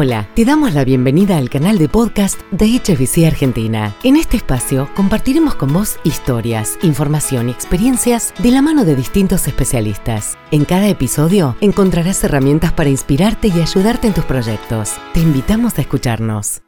Hola, 0.00 0.28
te 0.36 0.44
damos 0.44 0.74
la 0.74 0.84
bienvenida 0.84 1.38
al 1.38 1.50
canal 1.50 1.76
de 1.76 1.88
podcast 1.88 2.40
de 2.52 2.66
HBC 2.66 3.26
Argentina. 3.26 3.96
En 4.04 4.14
este 4.14 4.36
espacio 4.36 4.88
compartiremos 4.94 5.56
con 5.56 5.72
vos 5.72 5.98
historias, 6.04 6.78
información 6.82 7.48
y 7.48 7.50
experiencias 7.50 8.32
de 8.38 8.52
la 8.52 8.62
mano 8.62 8.84
de 8.84 8.94
distintos 8.94 9.48
especialistas. 9.48 10.38
En 10.52 10.64
cada 10.64 10.86
episodio 10.86 11.56
encontrarás 11.60 12.22
herramientas 12.22 12.72
para 12.72 12.90
inspirarte 12.90 13.48
y 13.48 13.60
ayudarte 13.60 14.06
en 14.06 14.14
tus 14.14 14.24
proyectos. 14.24 14.92
Te 15.14 15.18
invitamos 15.18 15.76
a 15.78 15.80
escucharnos. 15.80 16.62